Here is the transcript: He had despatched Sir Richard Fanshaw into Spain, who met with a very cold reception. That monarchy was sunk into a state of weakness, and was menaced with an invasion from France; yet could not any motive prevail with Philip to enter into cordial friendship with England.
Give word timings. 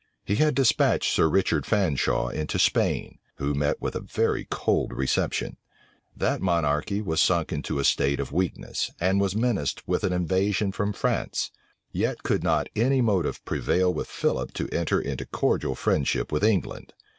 He 0.25 0.37
had 0.37 0.55
despatched 0.55 1.13
Sir 1.13 1.29
Richard 1.29 1.63
Fanshaw 1.63 2.29
into 2.33 2.57
Spain, 2.57 3.19
who 3.35 3.53
met 3.53 3.79
with 3.79 3.95
a 3.95 3.99
very 3.99 4.47
cold 4.49 4.93
reception. 4.93 5.57
That 6.17 6.41
monarchy 6.41 7.03
was 7.03 7.21
sunk 7.21 7.53
into 7.53 7.77
a 7.77 7.83
state 7.83 8.19
of 8.19 8.31
weakness, 8.31 8.89
and 8.99 9.21
was 9.21 9.35
menaced 9.35 9.87
with 9.87 10.03
an 10.03 10.11
invasion 10.11 10.71
from 10.71 10.91
France; 10.91 11.51
yet 11.91 12.23
could 12.23 12.43
not 12.43 12.67
any 12.75 12.99
motive 12.99 13.45
prevail 13.45 13.93
with 13.93 14.07
Philip 14.07 14.53
to 14.55 14.67
enter 14.69 14.99
into 14.99 15.27
cordial 15.27 15.75
friendship 15.75 16.31
with 16.31 16.43
England. 16.43 16.93